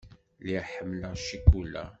[0.43, 1.83] Lliɣ ḥemmleɣ ccikula.